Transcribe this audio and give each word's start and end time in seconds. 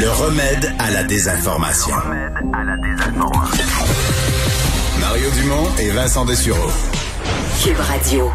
Le 0.00 0.10
remède 0.10 0.72
à 0.80 0.90
la 0.90 1.04
désinformation. 1.04 1.94
Mario 5.00 5.30
Dumont 5.40 5.68
et 5.78 5.90
Vincent 5.90 6.24
Dessureau. 6.24 6.70
Cube 7.62 7.78
Radio. 7.78 8.30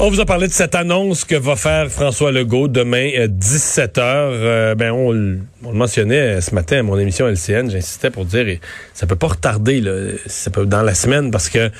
On 0.00 0.10
vous 0.10 0.20
a 0.20 0.24
parlé 0.24 0.46
de 0.46 0.52
cette 0.52 0.74
annonce 0.74 1.24
que 1.24 1.34
va 1.34 1.56
faire 1.56 1.88
François 1.88 2.30
Legault 2.30 2.68
demain 2.68 3.10
17h. 3.26 3.98
Euh, 3.98 4.74
ben 4.74 4.92
on, 4.92 5.10
le 5.10 5.40
mentionnait 5.60 6.40
ce 6.40 6.54
matin 6.54 6.78
à 6.78 6.82
mon 6.82 6.98
émission 6.98 7.26
LCN, 7.26 7.68
j'insistais 7.70 8.10
pour 8.10 8.24
dire 8.24 8.58
ça 8.94 9.06
peut 9.06 9.16
pas 9.16 9.26
retarder 9.28 9.80
là, 9.80 10.12
ça 10.26 10.50
peut 10.50 10.66
dans 10.66 10.82
la 10.82 10.94
semaine 10.94 11.30
parce 11.32 11.48
que 11.48 11.70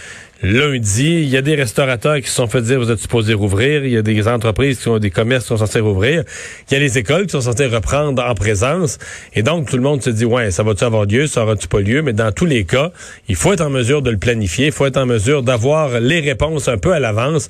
lundi, 0.42 1.22
il 1.22 1.28
y 1.28 1.36
a 1.36 1.42
des 1.42 1.56
restaurateurs 1.56 2.20
qui 2.20 2.28
se 2.28 2.34
sont 2.34 2.46
fait 2.46 2.62
dire 2.62 2.78
vous 2.78 2.90
êtes 2.90 3.00
supposés 3.00 3.34
rouvrir, 3.34 3.84
il 3.84 3.92
y 3.92 3.96
a 3.96 4.02
des 4.02 4.28
entreprises 4.28 4.78
qui 4.78 4.88
ont 4.88 4.98
des 4.98 5.10
commerces 5.10 5.44
qui 5.44 5.48
sont 5.48 5.56
censés 5.56 5.80
rouvrir, 5.80 6.22
il 6.70 6.74
y 6.74 6.76
a 6.76 6.80
les 6.80 6.96
écoles 6.96 7.26
qui 7.26 7.32
sont 7.32 7.40
censées 7.40 7.66
reprendre 7.66 8.22
en 8.22 8.34
présence 8.34 8.98
et 9.34 9.42
donc 9.42 9.68
tout 9.68 9.76
le 9.76 9.82
monde 9.82 10.02
se 10.02 10.10
dit 10.10 10.24
ouais, 10.24 10.50
ça 10.50 10.62
va-tu 10.62 10.84
avoir 10.84 11.06
lieu, 11.06 11.26
ça 11.26 11.42
aura-tu 11.42 11.66
pas 11.66 11.80
lieu, 11.80 12.02
mais 12.02 12.12
dans 12.12 12.30
tous 12.30 12.46
les 12.46 12.64
cas, 12.64 12.92
il 13.28 13.34
faut 13.34 13.52
être 13.52 13.62
en 13.62 13.70
mesure 13.70 14.00
de 14.02 14.10
le 14.10 14.18
planifier, 14.18 14.66
il 14.66 14.72
faut 14.72 14.86
être 14.86 14.96
en 14.96 15.06
mesure 15.06 15.42
d'avoir 15.42 16.00
les 16.00 16.20
réponses 16.20 16.68
un 16.68 16.78
peu 16.78 16.92
à 16.92 17.00
l'avance. 17.00 17.48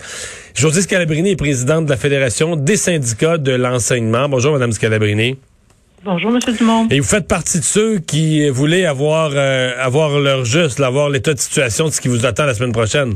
José 0.55 0.83
Scalabrini 0.83 1.33
est 1.33 1.37
présidente 1.37 1.85
de 1.85 1.91
la 1.91 1.97
Fédération 1.97 2.57
des 2.57 2.77
syndicats 2.77 3.39
de 3.39 3.53
l'enseignement. 3.53 4.29
Bonjour 4.29 4.53
madame 4.53 4.73
Scalabrini. 4.73 5.39
Bonjour, 6.05 6.31
M. 6.31 6.39
Dumont. 6.57 6.87
Et 6.91 7.01
vous 7.01 7.07
faites 7.07 7.27
partie 7.27 7.59
de 7.59 7.65
ceux 7.65 7.99
qui 7.99 8.49
voulaient 8.51 8.87
avoir, 8.87 9.31
euh, 9.35 9.73
avoir 9.81 10.21
leur 10.21 10.45
juste, 10.45 10.81
avoir 10.81 11.11
l'état 11.11 11.35
de 11.35 11.39
situation 11.39 11.87
de 11.87 11.91
ce 11.91 12.01
qui 12.01 12.07
vous 12.07 12.25
attend 12.25 12.47
la 12.47 12.55
semaine 12.55 12.73
prochaine. 12.73 13.15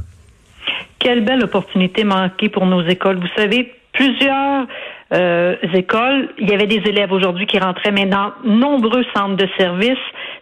Quelle 0.98 1.24
belle 1.24 1.45
opportunité 1.45 2.02
manquée 2.02 2.48
pour 2.48 2.66
nos 2.66 2.84
écoles. 2.86 3.20
Vous 3.20 3.41
savez, 3.41 3.72
plusieurs 3.92 4.66
euh, 5.12 5.55
écoles, 5.74 6.30
il 6.38 6.50
y 6.50 6.55
avait 6.55 6.66
des 6.66 6.82
élèves 6.88 7.12
aujourd'hui 7.12 7.46
qui 7.46 7.58
rentraient, 7.58 7.92
mais 7.92 8.06
dans 8.06 8.32
nombreux 8.45 9.05
centres 9.14 9.36
de 9.36 9.48
services, 9.56 9.98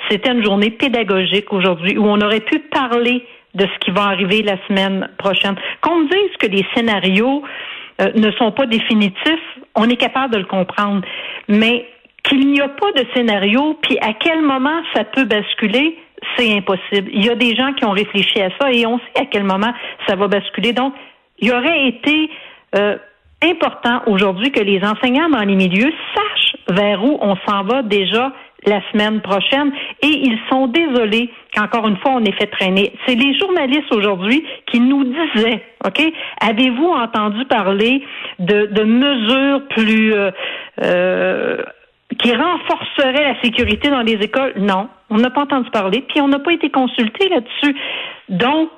c'était 0.08 0.30
une 0.30 0.42
journée 0.42 0.70
pédagogique 0.70 1.52
aujourd'hui 1.52 1.98
où 1.98 2.06
on 2.06 2.20
aurait 2.22 2.40
pu 2.40 2.58
parler 2.58 3.22
de 3.54 3.66
ce 3.66 3.78
qui 3.84 3.90
va 3.90 4.04
arriver 4.04 4.42
la 4.42 4.56
semaine 4.66 5.10
prochaine. 5.18 5.56
Qu'on 5.82 6.04
me 6.04 6.08
dise 6.08 6.36
que 6.38 6.46
les 6.46 6.64
scénarios 6.74 7.42
euh, 8.00 8.12
ne 8.14 8.30
sont 8.32 8.52
pas 8.52 8.64
définitifs, 8.64 9.58
on 9.74 9.88
est 9.90 9.96
capable 9.96 10.32
de 10.32 10.38
le 10.38 10.46
comprendre. 10.46 11.02
Mais 11.48 11.86
qu'il 12.30 12.46
n'y 12.50 12.60
a 12.60 12.68
pas 12.68 12.92
de 12.92 13.04
scénario, 13.14 13.76
puis 13.82 13.98
à 14.00 14.14
quel 14.14 14.40
moment 14.40 14.80
ça 14.94 15.04
peut 15.04 15.24
basculer, 15.24 15.98
c'est 16.36 16.56
impossible. 16.56 17.10
Il 17.12 17.24
y 17.24 17.30
a 17.30 17.34
des 17.34 17.56
gens 17.56 17.72
qui 17.72 17.84
ont 17.84 17.90
réfléchi 17.90 18.40
à 18.40 18.50
ça 18.58 18.72
et 18.72 18.86
on 18.86 18.98
sait 18.98 19.22
à 19.22 19.26
quel 19.26 19.44
moment 19.44 19.72
ça 20.06 20.16
va 20.16 20.28
basculer. 20.28 20.72
Donc, 20.72 20.94
il 21.38 21.52
aurait 21.52 21.88
été 21.88 22.30
euh, 22.76 22.96
important 23.42 24.02
aujourd'hui 24.06 24.52
que 24.52 24.60
les 24.60 24.80
enseignants 24.84 25.28
dans 25.28 25.40
les 25.40 25.56
milieux 25.56 25.92
sachent 26.14 26.56
vers 26.68 27.02
où 27.02 27.18
on 27.20 27.36
s'en 27.46 27.64
va 27.64 27.82
déjà 27.82 28.32
la 28.66 28.80
semaine 28.92 29.22
prochaine 29.22 29.72
et 30.02 30.08
ils 30.08 30.38
sont 30.50 30.66
désolés 30.66 31.30
qu'encore 31.54 31.88
une 31.88 31.96
fois 31.96 32.12
on 32.12 32.24
ait 32.24 32.32
fait 32.32 32.46
traîner. 32.46 32.92
C'est 33.06 33.14
les 33.14 33.36
journalistes 33.38 33.90
aujourd'hui 33.90 34.44
qui 34.66 34.80
nous 34.80 35.04
disaient, 35.04 35.64
OK, 35.86 36.00
avez-vous 36.42 36.88
entendu 36.88 37.46
parler 37.46 38.04
de, 38.38 38.66
de 38.66 38.82
mesures 38.84 39.66
plus 39.68 40.12
euh, 40.12 40.30
euh 40.82 41.56
qui 42.18 42.34
renforcerait 42.34 43.34
la 43.34 43.40
sécurité 43.40 43.88
dans 43.88 44.02
les 44.02 44.14
écoles? 44.14 44.54
Non, 44.56 44.88
on 45.10 45.18
n'a 45.18 45.30
pas 45.30 45.42
entendu 45.42 45.70
parler, 45.70 46.04
puis 46.08 46.20
on 46.20 46.28
n'a 46.28 46.38
pas 46.38 46.52
été 46.52 46.70
consulté 46.70 47.28
là-dessus. 47.28 47.76
Donc, 48.28 48.68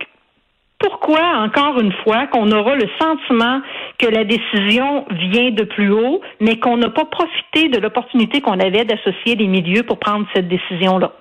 pourquoi, 0.79 1.39
encore 1.39 1.81
une 1.81 1.93
fois, 2.05 2.27
qu'on 2.27 2.51
aura 2.51 2.75
le 2.75 2.89
sentiment 3.01 3.61
que 3.99 4.07
la 4.07 4.25
décision 4.25 5.07
vient 5.31 5.51
de 5.51 5.65
plus 5.65 5.93
haut, 5.93 6.21
mais 6.41 6.59
qu'on 6.59 6.77
n'a 6.77 6.91
pas 6.91 7.05
profité 7.05 7.69
de 7.69 7.79
l'opportunité 7.79 8.41
qu'on 8.41 8.59
avait 8.59 8.85
d'associer 8.85 9.37
les 9.37 9.47
milieux 9.47 9.85
pour 9.85 9.99
prendre 9.99 10.27
cette 10.35 10.49
décision-là? 10.49 11.13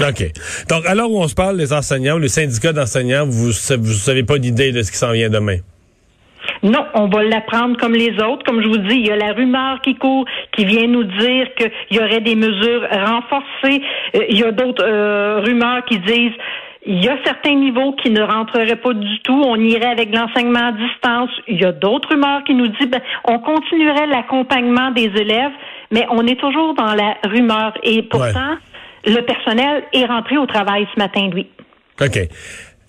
OK. 0.00 0.24
Donc, 0.70 0.86
alors 0.86 1.12
où 1.12 1.20
on 1.20 1.28
se 1.28 1.34
parle, 1.34 1.56
les 1.56 1.74
enseignants, 1.74 2.16
les 2.16 2.28
syndicats 2.28 2.72
d'enseignants, 2.72 3.26
vous 3.26 3.48
ne 3.48 3.52
savez 3.52 4.22
pas 4.22 4.38
d'idée 4.38 4.72
de 4.72 4.82
ce 4.82 4.90
qui 4.90 4.96
s'en 4.96 5.12
vient 5.12 5.28
demain? 5.28 5.58
Non, 6.62 6.84
on 6.94 7.08
va 7.08 7.22
l'apprendre 7.22 7.76
comme 7.78 7.94
les 7.94 8.12
autres. 8.22 8.44
Comme 8.44 8.62
je 8.62 8.68
vous 8.68 8.78
dis, 8.78 8.96
il 8.96 9.06
y 9.06 9.10
a 9.10 9.16
la 9.16 9.32
rumeur 9.32 9.80
qui 9.80 9.94
court, 9.94 10.26
qui 10.52 10.64
vient 10.64 10.86
nous 10.86 11.04
dire 11.04 11.46
qu'il 11.54 11.96
y 11.96 11.98
aurait 11.98 12.20
des 12.20 12.34
mesures 12.34 12.86
renforcées. 12.90 13.82
Euh, 14.14 14.24
il 14.28 14.38
y 14.38 14.44
a 14.44 14.52
d'autres 14.52 14.84
euh, 14.84 15.40
rumeurs 15.40 15.84
qui 15.86 15.98
disent 15.98 16.34
il 16.86 17.04
y 17.04 17.08
a 17.08 17.16
certains 17.24 17.54
niveaux 17.54 17.92
qui 17.92 18.10
ne 18.10 18.22
rentreraient 18.22 18.76
pas 18.76 18.94
du 18.94 19.20
tout. 19.20 19.42
On 19.44 19.56
irait 19.56 19.90
avec 19.90 20.14
l'enseignement 20.14 20.68
à 20.68 20.72
distance. 20.72 21.30
Il 21.46 21.60
y 21.60 21.64
a 21.64 21.72
d'autres 21.72 22.08
rumeurs 22.10 22.42
qui 22.44 22.54
nous 22.54 22.68
disent 22.68 22.88
ben, 22.88 23.02
on 23.24 23.38
continuerait 23.38 24.06
l'accompagnement 24.06 24.90
des 24.90 25.10
élèves, 25.14 25.52
mais 25.90 26.06
on 26.10 26.26
est 26.26 26.40
toujours 26.40 26.74
dans 26.74 26.94
la 26.94 27.16
rumeur. 27.24 27.74
Et 27.82 28.02
pourtant, 28.02 28.56
le 29.04 29.20
personnel 29.20 29.84
est 29.92 30.06
rentré 30.06 30.38
au 30.38 30.46
travail 30.46 30.86
ce 30.94 30.98
matin, 30.98 31.28
lui. 31.28 31.48
OK. 32.00 32.18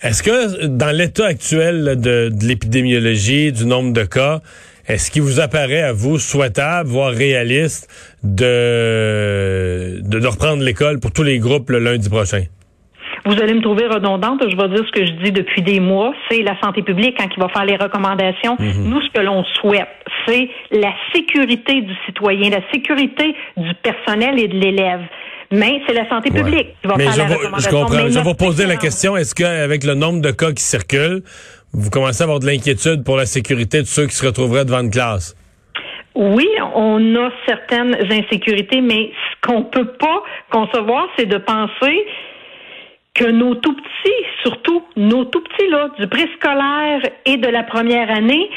Est-ce 0.04 0.24
que 0.24 0.66
dans 0.66 0.96
l'état 0.96 1.28
actuel 1.28 2.00
de, 2.02 2.32
l'épidémiologie, 2.42 3.52
du 3.52 3.68
nombre 3.68 3.94
de 3.94 4.04
cas, 4.04 4.40
est-ce 4.88 5.12
qu'il 5.12 5.22
vous 5.22 5.40
apparaît 5.40 5.84
à 5.84 5.94
vous 5.94 6.18
souhaitable, 6.18 6.90
voire 6.90 7.12
réaliste, 7.12 7.88
de, 8.24 10.02
de, 10.02 10.28
reprendre 10.28 10.64
l'école 10.64 11.00
pour 11.00 11.12
tous 11.12 11.22
les 11.22 11.38
groupes 11.38 11.70
le 11.70 11.78
lundi 11.78 12.10
prochain? 12.10 12.46
Vous 13.26 13.34
allez 13.34 13.54
me 13.54 13.62
trouver 13.62 13.86
redondante. 13.86 14.42
Je 14.50 14.58
vais 14.58 14.70
dire 14.70 14.84
ce 14.88 14.92
que 14.92 15.06
je 15.06 15.12
dis 15.24 15.32
depuis 15.32 15.62
des 15.62 15.80
mois. 15.80 16.14
C'est 16.32 16.42
la 16.42 16.60
santé 16.60 16.82
publique 16.82 17.16
quand 17.20 17.28
il 17.38 17.40
va 17.40 17.50
faire 17.50 17.66
les 17.66 17.76
recommandations. 17.76 18.56
Mhm. 18.58 18.90
Nous, 18.90 19.02
ce 19.02 19.10
que 19.12 19.22
l'on 19.22 19.44
souhaite, 19.62 19.88
c'est 20.26 20.50
la 20.72 20.94
sécurité 21.14 21.82
du 21.82 21.94
citoyen, 22.08 22.50
la 22.50 22.68
sécurité 22.74 23.36
du 23.56 23.74
personnel 23.84 24.40
et 24.40 24.48
de 24.48 24.58
l'élève 24.58 25.02
mais 25.52 25.82
c'est 25.86 25.94
la 25.94 26.08
santé 26.10 26.32
publique 26.32 26.70
qui 26.82 26.88
va 26.88 26.96
faire 26.96 27.18
la 27.18 27.36
recommandation. 27.36 27.70
Je 27.70 27.76
comprends. 27.76 28.08
je 28.08 28.14
vais 28.14 28.24
vous 28.24 28.34
poser 28.34 28.66
la 28.66 28.78
question, 28.78 29.18
est-ce 29.18 29.36
qu'avec 29.36 29.84
le 29.84 29.94
nombre 29.94 30.22
de 30.22 30.32
cas 30.32 30.52
qui 30.52 30.64
circulent, 30.64 31.24
vous 31.74 31.90
commencez 31.90 32.22
à 32.22 32.26
avoir 32.26 32.40
de 32.40 32.46
l'inquiétude 32.46 33.04
pour 33.04 33.18
la 33.18 33.26
sécurité 33.26 33.80
de 33.80 33.88
ceux 33.88 34.08
qui 34.08 34.16
se 34.16 34.26
retrouveraient 34.26 34.66
devant 34.66 34.82
une 34.82 34.92
classe? 34.92 35.36
Oui, 36.16 36.48
on 36.76 37.16
a 37.16 37.32
certaines 37.48 37.96
insécurités, 38.12 38.82
mais 38.82 39.12
ce 39.12 39.48
qu'on 39.48 39.64
peut 39.64 39.94
pas 39.94 40.24
concevoir, 40.52 41.08
c'est 41.18 41.26
de 41.26 41.38
penser 41.38 42.06
que 43.14 43.26
nos 43.26 43.56
tout 43.56 43.74
petits, 43.74 44.26
surtout 44.42 44.84
nos 44.96 45.26
tout 45.26 45.42
petits 45.42 45.70
là, 45.70 45.90
du 46.00 46.08
préscolaire 46.08 47.02
et 47.26 47.38
de 47.38 47.48
la 47.48 47.64
première 47.64 48.10
année, 48.10 48.50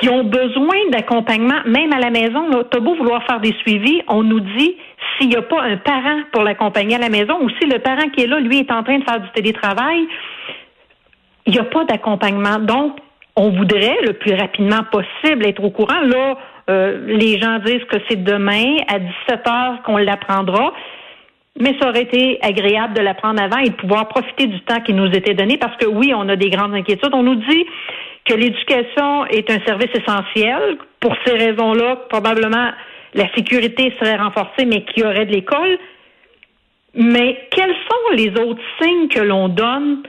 qui 0.00 0.08
ont 0.08 0.24
besoin 0.24 0.76
d'accompagnement, 0.90 1.60
même 1.66 1.92
à 1.92 1.98
la 1.98 2.10
maison. 2.10 2.64
T'as 2.70 2.80
beau 2.80 2.94
vouloir 2.94 3.24
faire 3.24 3.40
des 3.40 3.54
suivis, 3.60 4.02
on 4.08 4.22
nous 4.22 4.40
dit 4.40 4.76
s'il 5.16 5.28
n'y 5.28 5.36
a 5.36 5.42
pas 5.42 5.62
un 5.62 5.76
parent 5.76 6.20
pour 6.32 6.42
l'accompagner 6.42 6.96
à 6.96 6.98
la 6.98 7.08
maison 7.08 7.38
ou 7.40 7.50
si 7.60 7.66
le 7.66 7.78
parent 7.78 8.08
qui 8.10 8.22
est 8.22 8.26
là, 8.26 8.40
lui, 8.40 8.58
est 8.58 8.70
en 8.70 8.82
train 8.82 8.98
de 8.98 9.04
faire 9.04 9.20
du 9.20 9.30
télétravail, 9.30 10.06
il 11.46 11.52
n'y 11.52 11.58
a 11.58 11.64
pas 11.64 11.84
d'accompagnement. 11.84 12.58
Donc, 12.58 12.96
on 13.36 13.50
voudrait 13.50 13.98
le 14.06 14.14
plus 14.14 14.34
rapidement 14.34 14.82
possible 14.90 15.46
être 15.46 15.62
au 15.62 15.70
courant. 15.70 16.00
Là, 16.02 16.38
euh, 16.70 17.04
les 17.06 17.40
gens 17.40 17.58
disent 17.58 17.84
que 17.84 17.96
c'est 18.08 18.22
demain 18.22 18.76
à 18.88 18.98
17 18.98 19.48
heures 19.48 19.82
qu'on 19.84 19.96
l'apprendra. 19.96 20.72
Mais 21.60 21.76
ça 21.80 21.88
aurait 21.88 22.02
été 22.02 22.38
agréable 22.42 22.94
de 22.94 23.00
l'apprendre 23.00 23.40
avant 23.40 23.58
et 23.58 23.68
de 23.68 23.74
pouvoir 23.74 24.08
profiter 24.08 24.46
du 24.48 24.60
temps 24.62 24.80
qui 24.80 24.92
nous 24.92 25.06
était 25.06 25.34
donné 25.34 25.56
parce 25.56 25.76
que 25.76 25.86
oui, 25.86 26.12
on 26.14 26.28
a 26.28 26.34
des 26.34 26.50
grandes 26.50 26.74
inquiétudes. 26.74 27.12
On 27.12 27.22
nous 27.22 27.36
dit 27.36 27.64
que 28.24 28.34
l'éducation 28.34 29.26
est 29.26 29.48
un 29.50 29.60
service 29.64 29.90
essentiel. 29.94 30.78
Pour 30.98 31.14
ces 31.24 31.32
raisons-là, 31.32 31.96
probablement 32.08 32.70
la 33.14 33.32
sécurité 33.34 33.92
serait 33.98 34.16
renforcée, 34.16 34.66
mais 34.66 34.82
qu'il 34.82 35.02
y 35.02 35.06
aurait 35.06 35.26
de 35.26 35.32
l'école. 35.32 35.78
Mais 36.94 37.38
quels 37.50 37.74
sont 37.74 38.14
les 38.14 38.30
autres 38.40 38.62
signes 38.80 39.08
que 39.08 39.20
l'on 39.20 39.48
donne 39.48 40.02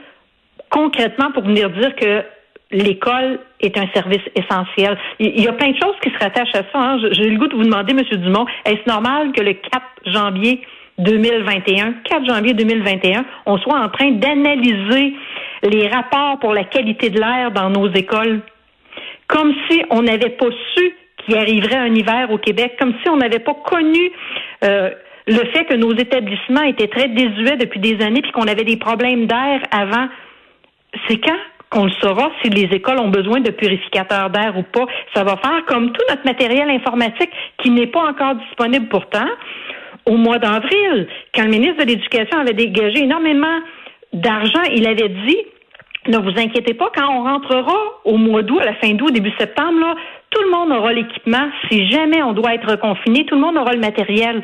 concrètement 0.70 1.32
pour 1.32 1.44
venir 1.44 1.70
dire 1.70 1.94
que 1.96 2.22
l'école 2.70 3.40
est 3.60 3.76
un 3.78 3.86
service 3.94 4.22
essentiel? 4.34 4.98
Il 5.18 5.40
y 5.40 5.48
a 5.48 5.52
plein 5.52 5.70
de 5.70 5.76
choses 5.76 5.94
qui 6.02 6.10
se 6.10 6.18
rattachent 6.18 6.54
à 6.54 6.62
ça. 6.72 6.78
Hein. 6.78 6.98
J'ai 7.12 7.28
le 7.28 7.38
goût 7.38 7.48
de 7.48 7.56
vous 7.56 7.64
demander, 7.64 7.92
M. 7.92 8.02
Dumont, 8.20 8.46
est-ce 8.64 8.88
normal 8.88 9.32
que 9.32 9.42
le 9.42 9.54
4 9.54 9.84
janvier 10.06 10.62
2021, 10.98 11.94
4 12.04 12.26
janvier 12.26 12.54
2021, 12.54 13.24
on 13.46 13.58
soit 13.58 13.78
en 13.78 13.88
train 13.88 14.12
d'analyser 14.12 15.14
les 15.62 15.88
rapports 15.88 16.38
pour 16.40 16.54
la 16.54 16.64
qualité 16.64 17.10
de 17.10 17.20
l'air 17.20 17.50
dans 17.50 17.70
nos 17.70 17.92
écoles, 17.92 18.40
comme 19.26 19.52
si 19.68 19.82
on 19.90 20.02
n'avait 20.02 20.30
pas 20.30 20.46
su 20.74 20.94
qu'il 21.26 21.36
arriverait 21.36 21.76
un 21.76 21.94
hiver 21.94 22.30
au 22.30 22.38
Québec, 22.38 22.76
comme 22.78 22.94
si 23.02 23.08
on 23.10 23.16
n'avait 23.16 23.40
pas 23.40 23.54
connu 23.54 24.12
euh, 24.64 24.90
le 25.26 25.44
fait 25.52 25.64
que 25.64 25.74
nos 25.74 25.92
établissements 25.92 26.62
étaient 26.62 26.88
très 26.88 27.08
désuets 27.08 27.56
depuis 27.56 27.80
des 27.80 28.02
années, 28.04 28.22
puis 28.22 28.32
qu'on 28.32 28.46
avait 28.46 28.64
des 28.64 28.76
problèmes 28.76 29.26
d'air 29.26 29.60
avant. 29.70 30.08
C'est 31.08 31.18
quand 31.18 31.36
qu'on 31.68 31.84
le 31.84 31.90
saura 32.00 32.30
si 32.42 32.48
les 32.48 32.74
écoles 32.74 33.00
ont 33.00 33.08
besoin 33.08 33.40
de 33.40 33.50
purificateurs 33.50 34.30
d'air 34.30 34.56
ou 34.56 34.62
pas? 34.62 34.86
Ça 35.14 35.24
va 35.24 35.36
faire 35.36 35.64
comme 35.66 35.92
tout 35.92 36.02
notre 36.08 36.24
matériel 36.24 36.70
informatique 36.70 37.30
qui 37.58 37.70
n'est 37.70 37.88
pas 37.88 38.08
encore 38.08 38.36
disponible 38.36 38.86
pourtant. 38.88 39.26
Au 40.06 40.16
mois 40.16 40.38
d'avril, 40.38 41.08
quand 41.34 41.42
le 41.42 41.50
ministre 41.50 41.84
de 41.84 41.88
l'Éducation 41.88 42.38
avait 42.38 42.52
dégagé 42.52 43.02
énormément 43.02 43.58
d'argent, 44.12 44.62
il 44.72 44.86
avait 44.86 45.08
dit 45.08 45.38
ne 46.08 46.18
vous 46.18 46.38
inquiétez 46.38 46.74
pas, 46.74 46.90
quand 46.94 47.08
on 47.08 47.24
rentrera 47.24 47.76
au 48.04 48.16
mois 48.16 48.42
d'août, 48.42 48.60
à 48.60 48.64
la 48.64 48.74
fin 48.74 48.92
d'août, 48.92 49.12
début 49.12 49.32
septembre, 49.38 49.80
là, 49.80 49.94
tout 50.36 50.42
le 50.42 50.50
monde 50.50 50.70
aura 50.70 50.92
l'équipement. 50.92 51.48
Si 51.70 51.88
jamais 51.90 52.22
on 52.22 52.32
doit 52.32 52.54
être 52.54 52.76
confiné, 52.76 53.24
tout 53.24 53.36
le 53.36 53.40
monde 53.40 53.56
aura 53.56 53.72
le 53.72 53.80
matériel. 53.80 54.42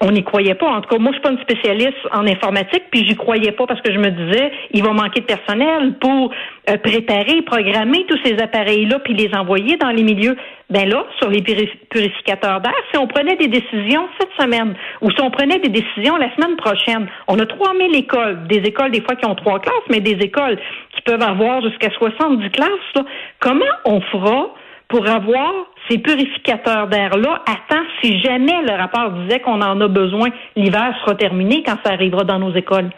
on 0.00 0.10
n'y 0.10 0.24
croyait 0.24 0.54
pas. 0.54 0.68
En 0.68 0.80
tout 0.80 0.88
cas, 0.88 0.98
moi, 0.98 1.12
je 1.12 1.16
suis 1.16 1.22
pas 1.22 1.32
une 1.32 1.40
spécialiste 1.40 1.98
en 2.12 2.26
informatique, 2.26 2.84
puis 2.90 3.06
j'y 3.06 3.14
croyais 3.14 3.52
pas 3.52 3.66
parce 3.66 3.80
que 3.80 3.92
je 3.92 3.98
me 3.98 4.10
disais, 4.10 4.50
il 4.72 4.82
va 4.82 4.92
manquer 4.92 5.20
de 5.20 5.26
personnel 5.26 5.94
pour 6.00 6.32
euh, 6.68 6.76
préparer, 6.78 7.42
programmer 7.42 8.04
tous 8.08 8.18
ces 8.24 8.38
appareils-là, 8.38 8.98
puis 9.00 9.14
les 9.14 9.34
envoyer 9.34 9.76
dans 9.76 9.90
les 9.90 10.02
milieux. 10.02 10.36
Ben 10.70 10.88
là, 10.88 11.04
sur 11.18 11.28
les 11.28 11.42
purificateurs 11.90 12.60
d'air, 12.60 12.72
si 12.90 12.98
on 12.98 13.06
prenait 13.06 13.36
des 13.36 13.48
décisions 13.48 14.08
cette 14.18 14.32
semaine, 14.38 14.74
ou 15.02 15.10
si 15.10 15.20
on 15.20 15.30
prenait 15.30 15.58
des 15.58 15.68
décisions 15.68 16.16
la 16.16 16.34
semaine 16.36 16.56
prochaine, 16.56 17.06
on 17.28 17.38
a 17.38 17.46
3000 17.46 17.96
écoles, 17.96 18.46
des 18.46 18.62
écoles 18.64 18.92
des 18.92 19.02
fois 19.02 19.16
qui 19.16 19.26
ont 19.26 19.34
trois 19.34 19.60
classes, 19.60 19.88
mais 19.90 20.00
des 20.00 20.18
écoles 20.24 20.58
qui 20.94 21.02
peuvent 21.02 21.22
avoir 21.22 21.62
jusqu'à 21.62 21.90
70 21.90 22.50
classes. 22.50 22.68
Là. 22.94 23.04
Comment 23.40 23.64
on 23.84 24.00
fera 24.00 24.54
pour 24.90 25.08
avoir 25.08 25.52
ces 25.88 25.98
purificateurs 25.98 26.88
d'air-là 26.88 27.42
à 27.46 27.72
temps 27.72 27.82
si 28.02 28.20
jamais 28.20 28.62
le 28.66 28.76
rapport 28.76 29.12
disait 29.22 29.40
qu'on 29.40 29.62
en 29.62 29.80
a 29.80 29.88
besoin, 29.88 30.28
l'hiver 30.56 30.94
sera 31.00 31.14
terminé 31.14 31.62
quand 31.64 31.76
ça 31.84 31.92
arrivera 31.92 32.24
dans 32.24 32.38
nos 32.38 32.54
écoles. 32.54 32.90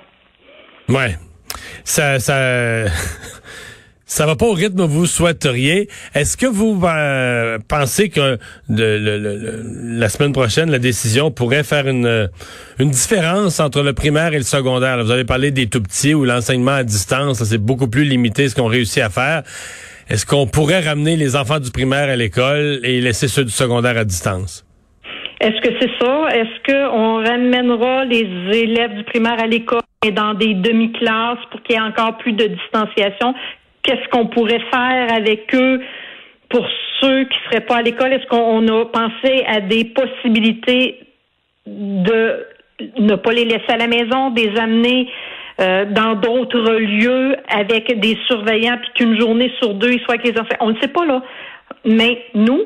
Ouais. 0.88 1.16
Ça, 1.84 2.18
ça, 2.18 2.86
ça 4.06 4.26
va 4.26 4.36
pas 4.36 4.46
au 4.46 4.52
rythme 4.52 4.78
que 4.78 4.90
vous 4.90 5.06
souhaiteriez. 5.06 5.88
Est-ce 6.14 6.38
que 6.38 6.46
vous 6.46 6.80
euh, 6.82 7.58
pensez 7.68 8.08
que 8.08 8.38
la 8.70 10.08
semaine 10.08 10.32
prochaine, 10.32 10.70
la 10.70 10.78
décision 10.78 11.30
pourrait 11.30 11.64
faire 11.64 11.86
une, 11.86 12.30
une 12.78 12.90
différence 12.90 13.60
entre 13.60 13.82
le 13.82 13.92
primaire 13.92 14.32
et 14.32 14.38
le 14.38 14.44
secondaire? 14.44 15.04
vous 15.04 15.10
avez 15.10 15.24
parlé 15.24 15.50
des 15.50 15.66
tout 15.66 15.82
petits 15.82 16.14
où 16.14 16.24
l'enseignement 16.24 16.72
à 16.72 16.84
distance, 16.84 17.44
c'est 17.44 17.58
beaucoup 17.58 17.88
plus 17.88 18.04
limité 18.04 18.48
ce 18.48 18.54
qu'on 18.54 18.66
réussit 18.66 19.02
à 19.02 19.10
faire. 19.10 19.42
Est-ce 20.08 20.26
qu'on 20.26 20.46
pourrait 20.46 20.80
ramener 20.80 21.16
les 21.16 21.36
enfants 21.36 21.60
du 21.60 21.70
primaire 21.70 22.08
à 22.08 22.16
l'école 22.16 22.80
et 22.84 23.00
laisser 23.00 23.28
ceux 23.28 23.44
du 23.44 23.50
secondaire 23.50 23.96
à 23.96 24.04
distance? 24.04 24.66
Est-ce 25.40 25.60
que 25.60 25.74
c'est 25.80 25.90
ça? 26.00 26.28
Est-ce 26.32 26.72
qu'on 26.72 27.24
ramènera 27.24 28.04
les 28.04 28.28
élèves 28.52 28.94
du 28.94 29.04
primaire 29.04 29.40
à 29.40 29.46
l'école 29.46 29.82
et 30.06 30.12
dans 30.12 30.34
des 30.34 30.54
demi-classes 30.54 31.44
pour 31.50 31.62
qu'il 31.62 31.76
y 31.76 31.78
ait 31.78 31.82
encore 31.82 32.16
plus 32.18 32.32
de 32.32 32.46
distanciation? 32.46 33.34
Qu'est-ce 33.82 34.08
qu'on 34.10 34.26
pourrait 34.26 34.62
faire 34.72 35.12
avec 35.12 35.52
eux 35.54 35.80
pour 36.48 36.64
ceux 37.00 37.24
qui 37.24 37.36
seraient 37.46 37.64
pas 37.64 37.78
à 37.78 37.82
l'école? 37.82 38.12
Est-ce 38.12 38.26
qu'on 38.26 38.66
a 38.68 38.84
pensé 38.86 39.44
à 39.46 39.60
des 39.60 39.84
possibilités 39.84 41.00
de 41.66 42.46
ne 42.98 43.14
pas 43.16 43.32
les 43.32 43.44
laisser 43.44 43.70
à 43.70 43.76
la 43.76 43.86
maison, 43.86 44.30
des 44.30 44.52
amener 44.56 45.08
euh, 45.60 45.84
dans 45.86 46.14
d'autres 46.14 46.72
lieux 46.78 47.36
avec 47.48 47.98
des 48.00 48.18
surveillants, 48.26 48.78
puis 48.78 48.90
qu'une 48.94 49.20
journée 49.20 49.52
sur 49.58 49.74
deux, 49.74 49.92
ils 49.92 50.00
soient 50.00 50.14
avec 50.14 50.26
les 50.26 50.40
enfants. 50.40 50.56
On 50.60 50.70
ne 50.70 50.80
sait 50.80 50.88
pas, 50.88 51.04
là. 51.04 51.22
Mais 51.84 52.24
nous, 52.34 52.62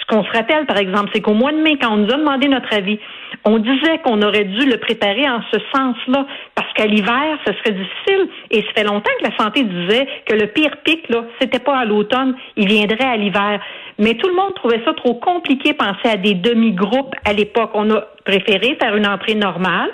ce 0.00 0.14
qu'on 0.14 0.24
se 0.24 0.30
rappelle, 0.32 0.66
par 0.66 0.76
exemple, 0.76 1.10
c'est 1.14 1.20
qu'au 1.20 1.34
mois 1.34 1.52
de 1.52 1.58
mai, 1.58 1.78
quand 1.80 1.92
on 1.92 1.96
nous 1.98 2.12
a 2.12 2.16
demandé 2.16 2.48
notre 2.48 2.72
avis, 2.74 2.98
on 3.44 3.58
disait 3.58 3.98
qu'on 4.04 4.20
aurait 4.22 4.44
dû 4.44 4.66
le 4.66 4.76
préparer 4.78 5.28
en 5.28 5.40
ce 5.52 5.58
sens-là, 5.74 6.26
parce 6.54 6.72
qu'à 6.74 6.86
l'hiver, 6.86 7.38
ce 7.46 7.52
serait 7.54 7.72
difficile. 7.72 8.28
Et 8.50 8.62
ça 8.62 8.68
fait 8.76 8.84
longtemps 8.84 9.12
que 9.20 9.24
la 9.24 9.36
santé 9.36 9.64
disait 9.64 10.06
que 10.26 10.34
le 10.34 10.46
pire 10.48 10.76
pic, 10.84 11.08
là, 11.08 11.24
c'était 11.40 11.58
pas 11.58 11.78
à 11.78 11.84
l'automne, 11.84 12.34
il 12.56 12.68
viendrait 12.68 13.06
à 13.06 13.16
l'hiver. 13.16 13.60
Mais 13.98 14.14
tout 14.14 14.28
le 14.28 14.34
monde 14.34 14.54
trouvait 14.54 14.82
ça 14.84 14.92
trop 14.94 15.14
compliqué, 15.14 15.72
penser 15.72 16.08
à 16.10 16.16
des 16.16 16.34
demi-groupes 16.34 17.14
à 17.24 17.32
l'époque. 17.32 17.70
On 17.74 17.90
a 17.90 18.04
préféré 18.24 18.76
faire 18.80 18.96
une 18.96 19.06
entrée 19.06 19.34
normale, 19.34 19.90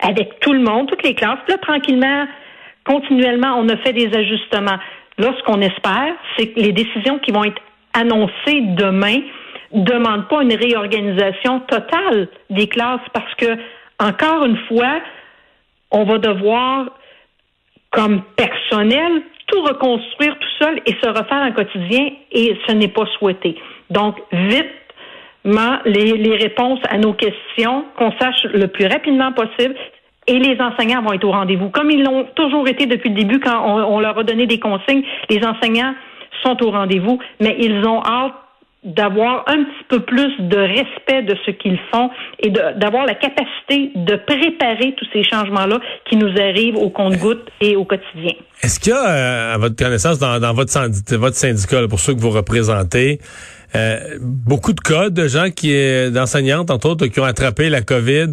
avec 0.00 0.40
tout 0.40 0.52
le 0.52 0.60
monde, 0.60 0.88
toutes 0.88 1.02
les 1.02 1.14
classes. 1.14 1.38
Puis 1.44 1.52
là, 1.52 1.58
tranquillement, 1.58 2.26
continuellement, 2.84 3.56
on 3.58 3.68
a 3.68 3.76
fait 3.78 3.92
des 3.92 4.14
ajustements. 4.16 4.78
Là, 5.18 5.34
ce 5.36 5.42
qu'on 5.44 5.60
espère, 5.60 6.14
c'est 6.36 6.48
que 6.48 6.60
les 6.60 6.72
décisions 6.72 7.18
qui 7.18 7.32
vont 7.32 7.44
être 7.44 7.60
annoncées 7.92 8.60
demain 8.76 9.20
ne 9.72 9.84
demandent 9.84 10.28
pas 10.28 10.42
une 10.42 10.54
réorganisation 10.54 11.60
totale 11.60 12.28
des 12.50 12.68
classes 12.68 13.00
parce 13.12 13.34
que, 13.34 13.58
encore 13.98 14.44
une 14.44 14.58
fois, 14.68 15.00
on 15.90 16.04
va 16.04 16.18
devoir, 16.18 16.86
comme 17.90 18.22
personnel, 18.36 19.22
tout 19.46 19.62
reconstruire 19.62 20.38
tout 20.38 20.64
seul 20.64 20.80
et 20.86 20.94
se 21.02 21.08
refaire 21.08 21.42
un 21.42 21.52
quotidien 21.52 22.10
et 22.32 22.56
ce 22.66 22.72
n'est 22.72 22.88
pas 22.88 23.06
souhaité. 23.18 23.56
Donc, 23.90 24.16
vite, 24.32 24.70
les, 25.84 26.36
réponses 26.36 26.80
à 26.88 26.98
nos 26.98 27.12
questions, 27.12 27.84
qu'on 27.96 28.12
sache 28.20 28.44
le 28.52 28.66
plus 28.66 28.86
rapidement 28.86 29.32
possible 29.32 29.74
et 30.26 30.38
les 30.38 30.60
enseignants 30.60 31.02
vont 31.02 31.14
être 31.14 31.24
au 31.24 31.32
rendez-vous. 31.32 31.70
Comme 31.70 31.90
ils 31.90 32.02
l'ont 32.02 32.26
toujours 32.34 32.68
été 32.68 32.86
depuis 32.86 33.08
le 33.08 33.16
début 33.16 33.40
quand 33.40 33.64
on, 33.64 33.98
leur 33.98 34.18
a 34.18 34.24
donné 34.24 34.46
des 34.46 34.60
consignes, 34.60 35.02
les 35.30 35.40
enseignants 35.44 35.94
sont 36.44 36.62
au 36.62 36.70
rendez-vous, 36.70 37.18
mais 37.40 37.56
ils 37.58 37.84
ont 37.86 38.02
hâte 38.04 38.34
d'avoir 38.84 39.44
un 39.48 39.64
petit 39.64 39.84
peu 39.88 40.00
plus 40.00 40.32
de 40.38 40.56
respect 40.56 41.22
de 41.22 41.36
ce 41.44 41.50
qu'ils 41.50 41.78
font 41.92 42.10
et 42.38 42.50
d'avoir 42.50 43.06
la 43.06 43.14
capacité 43.14 43.90
de 43.96 44.16
préparer 44.16 44.94
tous 44.96 45.06
ces 45.12 45.24
changements-là 45.24 45.80
qui 46.08 46.16
nous 46.16 46.30
arrivent 46.40 46.76
au 46.76 46.88
compte-gouttes 46.88 47.48
et 47.60 47.74
au 47.74 47.84
quotidien. 47.84 48.34
Est-ce 48.62 48.78
qu'il 48.78 48.92
y 48.92 48.96
a, 48.96 49.08
euh, 49.08 49.54
à 49.54 49.58
votre 49.58 49.74
connaissance, 49.74 50.18
dans, 50.18 50.54
votre, 50.54 50.70
syndicat, 50.70 51.88
pour 51.88 51.98
ceux 51.98 52.14
que 52.14 52.20
vous 52.20 52.30
représentez, 52.30 53.18
beaucoup 54.20 54.72
de 54.72 54.80
cas 54.80 55.10
de 55.10 55.28
gens 55.28 55.50
qui, 55.50 55.72
d'enseignantes, 56.10 56.70
entre 56.70 56.88
autres, 56.88 57.06
qui 57.06 57.20
ont 57.20 57.24
attrapé 57.24 57.68
la 57.68 57.82
COVID 57.82 58.32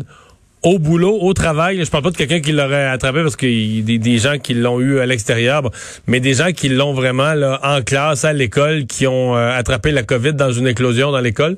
au 0.66 0.80
boulot, 0.80 1.20
au 1.22 1.34
travail. 1.34 1.84
Je 1.84 1.90
parle 1.90 2.04
pas 2.04 2.12
de 2.12 2.18
quelqu'un 2.18 2.42
qui 2.42 2.52
l'aurait 2.52 2.88
attrapé 2.88 3.22
parce 3.22 3.36
qu'il 3.36 3.90
y 3.90 3.96
a 3.96 3.98
des, 4.00 4.18
gens 4.18 4.38
qui 4.40 4.56
l'ont 4.56 4.82
eu 4.82 5.00
à 5.00 5.06
l'extérieur, 5.06 5.70
mais 6.08 6.20
des 6.20 6.34
gens 6.34 6.52
qui 6.52 6.70
l'ont 6.70 6.94
vraiment 6.94 7.34
là, 7.34 7.60
en 7.64 7.82
classe, 7.82 8.26
à 8.26 8.34
l'école, 8.34 8.86
qui 8.88 9.06
ont 9.06 9.38
euh, 9.38 9.52
attrapé 9.52 9.92
la 9.92 10.04
COVID 10.04 10.34
dans 10.34 10.52
une 10.52 10.68
éclosion 10.68 11.12
dans 11.12 11.20
l'école? 11.20 11.58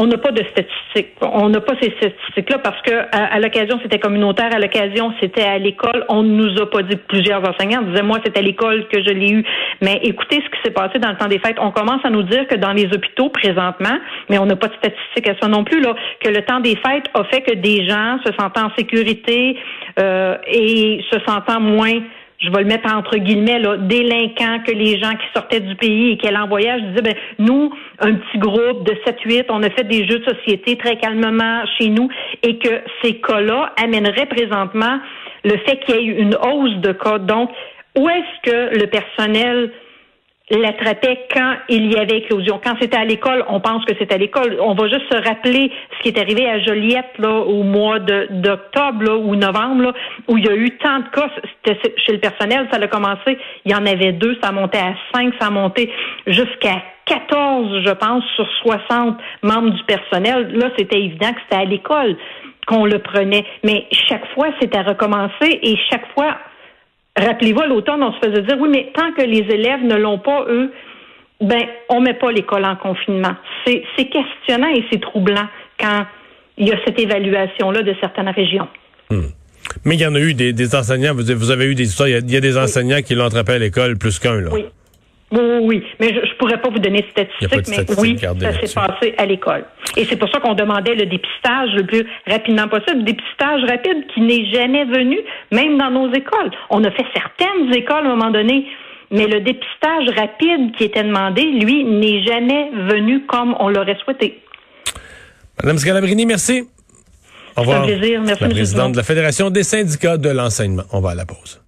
On 0.00 0.06
n'a 0.06 0.16
pas 0.16 0.30
de 0.30 0.44
statistiques. 0.44 1.16
On 1.20 1.48
n'a 1.48 1.60
pas 1.60 1.74
ces 1.82 1.90
statistiques-là 1.90 2.58
parce 2.58 2.80
que 2.82 2.92
à, 3.10 3.40
l'occasion 3.40 3.80
c'était 3.82 3.98
communautaire, 3.98 4.54
à 4.54 4.60
l'occasion 4.60 5.12
c'était 5.20 5.42
à 5.42 5.58
l'école. 5.58 6.04
On 6.08 6.22
ne 6.22 6.30
nous 6.30 6.62
a 6.62 6.70
pas 6.70 6.82
dit 6.84 6.94
plusieurs 7.08 7.42
enseignants. 7.42 7.80
On 7.82 7.90
disait 7.90 8.04
moi 8.04 8.18
c'est 8.24 8.38
à 8.38 8.40
l'école 8.40 8.86
que 8.86 9.02
je 9.02 9.10
l'ai 9.10 9.32
eu. 9.32 9.44
Mais 9.80 9.98
écoutez 10.04 10.36
ce 10.36 10.50
qui 10.50 10.62
s'est 10.64 10.70
passé 10.70 11.00
dans 11.00 11.10
le 11.10 11.16
temps 11.16 11.26
des 11.26 11.40
fêtes. 11.40 11.56
On 11.60 11.72
commence 11.72 12.04
à 12.04 12.10
nous 12.10 12.22
dire 12.22 12.46
que 12.46 12.54
dans 12.54 12.72
les 12.72 12.84
hôpitaux 12.84 13.28
présentement, 13.30 13.98
mais 14.30 14.38
on 14.38 14.46
n'a 14.46 14.54
pas 14.54 14.68
de 14.68 14.74
statistiques 14.74 15.28
à 15.28 15.34
ça 15.42 15.48
non 15.48 15.64
plus 15.64 15.80
là, 15.80 15.96
que 16.20 16.28
le 16.28 16.42
temps 16.42 16.60
des 16.60 16.76
fêtes 16.76 17.10
a 17.14 17.24
fait 17.24 17.40
que 17.40 17.56
des 17.56 17.88
gens 17.88 18.20
se 18.24 18.32
sentant 18.38 18.66
en 18.66 18.70
sécurité 18.78 19.56
euh, 19.98 20.36
et 20.46 21.04
se 21.10 21.18
sentant 21.26 21.58
moins 21.58 21.98
je 22.38 22.50
vais 22.50 22.60
le 22.60 22.66
mettre 22.66 22.92
entre 22.92 23.16
guillemets, 23.16 23.58
là, 23.58 23.76
délinquants, 23.76 24.60
que 24.64 24.72
les 24.72 24.98
gens 24.98 25.10
qui 25.10 25.26
sortaient 25.34 25.60
du 25.60 25.74
pays 25.74 26.12
et 26.12 26.16
qui 26.16 26.28
allaient 26.28 26.38
en 26.38 26.48
voyage 26.48 26.80
disaient, 26.82 27.02
ben, 27.02 27.14
nous, 27.38 27.72
un 27.98 28.14
petit 28.14 28.38
groupe 28.38 28.84
de 28.84 28.92
7-8, 29.06 29.46
on 29.48 29.62
a 29.62 29.70
fait 29.70 29.84
des 29.84 30.06
jeux 30.06 30.20
de 30.20 30.24
société 30.24 30.76
très 30.76 30.96
calmement 30.96 31.64
chez 31.78 31.88
nous 31.88 32.08
et 32.42 32.58
que 32.58 32.80
ces 33.02 33.14
cas-là 33.20 33.72
amèneraient 33.82 34.26
présentement 34.26 34.98
le 35.44 35.56
fait 35.58 35.78
qu'il 35.84 35.96
y 35.96 35.98
ait 35.98 36.20
une 36.20 36.36
hausse 36.36 36.76
de 36.76 36.92
cas. 36.92 37.18
Donc, 37.18 37.50
où 37.96 38.08
est-ce 38.08 38.50
que 38.50 38.78
le 38.78 38.86
personnel 38.86 39.72
l'attrapait 40.50 41.26
quand 41.32 41.54
il 41.68 41.92
y 41.92 41.96
avait 41.96 42.18
éclosion. 42.18 42.60
Quand 42.62 42.74
c'était 42.80 42.96
à 42.96 43.04
l'école, 43.04 43.44
on 43.48 43.60
pense 43.60 43.84
que 43.84 43.92
c'est 43.98 44.12
à 44.12 44.16
l'école. 44.16 44.56
On 44.60 44.74
va 44.74 44.88
juste 44.88 45.12
se 45.12 45.16
rappeler 45.16 45.70
ce 45.96 46.02
qui 46.02 46.08
est 46.08 46.18
arrivé 46.18 46.48
à 46.48 46.58
Joliette 46.60 47.18
là, 47.18 47.30
au 47.30 47.62
mois 47.62 47.98
d'octobre 47.98 49.20
ou 49.20 49.36
novembre, 49.36 49.92
où 50.26 50.38
il 50.38 50.46
y 50.46 50.48
a 50.48 50.54
eu 50.54 50.70
tant 50.78 51.00
de 51.00 51.08
cas. 51.10 51.30
C'était 51.64 51.80
chez 51.98 52.12
le 52.12 52.18
personnel, 52.18 52.66
ça 52.72 52.78
a 52.78 52.86
commencé. 52.86 53.38
Il 53.64 53.72
y 53.72 53.74
en 53.74 53.84
avait 53.86 54.12
deux, 54.12 54.38
ça 54.42 54.52
monté 54.52 54.78
à 54.78 54.94
cinq, 55.14 55.34
ça 55.40 55.50
monté 55.50 55.92
jusqu'à 56.26 56.82
14, 57.06 57.84
je 57.86 57.92
pense, 57.92 58.24
sur 58.36 58.48
60 58.62 59.18
membres 59.42 59.70
du 59.70 59.82
personnel. 59.84 60.50
Là, 60.52 60.70
c'était 60.78 60.98
évident 60.98 61.32
que 61.32 61.40
c'était 61.44 61.62
à 61.62 61.64
l'école 61.64 62.16
qu'on 62.66 62.84
le 62.84 62.98
prenait. 62.98 63.44
Mais 63.64 63.86
chaque 64.08 64.26
fois, 64.34 64.48
c'était 64.60 64.78
à 64.78 64.82
recommencer 64.82 65.58
et 65.62 65.76
chaque 65.90 66.06
fois, 66.12 66.36
Rappelez-vous, 67.18 67.60
à 67.60 67.66
l'automne, 67.66 68.02
on 68.02 68.12
se 68.12 68.18
faisait 68.18 68.42
dire, 68.42 68.56
oui, 68.60 68.68
mais 68.70 68.92
tant 68.94 69.12
que 69.12 69.22
les 69.22 69.44
élèves 69.52 69.82
ne 69.82 69.96
l'ont 69.96 70.18
pas, 70.18 70.44
eux, 70.48 70.70
ben, 71.40 71.62
on 71.88 72.00
met 72.00 72.14
pas 72.14 72.30
l'école 72.30 72.64
en 72.64 72.76
confinement. 72.76 73.34
C'est 73.66 74.08
questionnant 74.08 74.68
et 74.68 74.84
c'est 74.90 75.00
troublant 75.00 75.46
quand 75.78 76.06
il 76.56 76.68
y 76.68 76.72
a 76.72 76.76
cette 76.84 76.98
évaluation-là 76.98 77.82
de 77.82 77.94
certaines 78.00 78.28
régions. 78.28 78.68
Hmm. 79.10 79.28
Mais 79.84 79.96
il 79.96 80.00
y 80.00 80.06
en 80.06 80.14
a 80.14 80.20
eu 80.20 80.34
des, 80.34 80.74
enseignants, 80.74 81.14
vous, 81.14 81.50
avez 81.50 81.66
eu 81.66 81.74
des 81.74 81.84
histoires, 81.84 82.08
il 82.08 82.30
y 82.30 82.36
a, 82.36 82.40
des 82.40 82.56
enseignants 82.56 83.02
qui 83.02 83.14
l'ont 83.14 83.26
attrapé 83.26 83.52
à 83.52 83.58
l'école 83.58 83.98
plus 83.98 84.18
qu'un, 84.18 84.40
là. 84.40 84.50
Oui. 84.52 84.64
Oui, 85.30 85.40
oui, 85.60 85.84
mais 86.00 86.08
je, 86.08 86.20
ne 86.20 86.38
pourrais 86.38 86.58
pas 86.58 86.70
vous 86.70 86.78
donner 86.78 87.02
de 87.02 87.08
statistiques, 87.08 87.68
mais 87.68 87.84
oui, 87.98 88.18
ça 88.18 88.52
s'est 88.60 88.74
passé 88.74 89.14
à 89.18 89.26
l'école. 89.26 89.64
Et 89.96 90.06
c'est 90.06 90.16
pour 90.16 90.30
ça 90.30 90.40
qu'on 90.40 90.54
demandait 90.54 90.94
le 90.94 91.04
dépistage 91.04 91.70
le 91.74 91.84
plus 91.84 92.06
rapidement 92.26 92.66
possible, 92.68 92.98
le 92.98 93.04
dépistage 93.04 93.62
rapide 93.68 94.06
qui 94.14 94.22
n'est 94.22 94.46
jamais 94.52 94.86
venu, 94.86 95.18
même 95.52 95.76
dans 95.76 95.90
nos 95.90 96.10
écoles. 96.14 96.50
On 96.70 96.82
a 96.82 96.90
fait 96.90 97.04
certaines 97.12 97.74
écoles 97.74 98.06
à 98.06 98.10
un 98.10 98.16
moment 98.16 98.30
donné, 98.30 98.66
mais 99.10 99.26
le 99.26 99.40
dépistage 99.40 100.08
rapide 100.16 100.74
qui 100.76 100.84
était 100.84 101.02
demandé, 101.02 101.42
lui, 101.42 101.84
n'est 101.84 102.22
jamais 102.24 102.70
venu 102.88 103.26
comme 103.26 103.54
on 103.60 103.68
l'aurait 103.68 103.98
souhaité. 104.02 104.40
Madame 105.62 105.76
Scalabrini, 105.76 106.24
merci. 106.24 106.64
Au 107.56 107.62
revoir. 107.62 107.82
un 107.82 107.86
plaisir. 107.86 108.22
Merci, 108.22 108.42
la 108.42 108.48
présidente 108.48 108.92
de 108.92 108.96
la 108.96 109.02
Fédération 109.02 109.50
des 109.50 109.64
syndicats 109.64 110.16
de 110.16 110.30
l'enseignement. 110.30 110.84
On 110.92 111.00
va 111.00 111.10
à 111.10 111.14
la 111.14 111.26
pause. 111.26 111.60